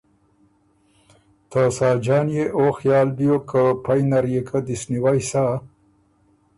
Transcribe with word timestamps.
ته 1.49 1.61
ساجان 1.77 2.27
يې 2.35 2.45
او 2.57 2.65
خیال 2.77 3.07
بیوک 3.17 3.43
که 3.49 3.63
پئ 3.85 4.01
نر 4.09 4.25
يې 4.33 4.41
که 4.47 4.57
دِست 4.67 4.85
نیوئ 4.91 5.19
سۀ 5.29 5.43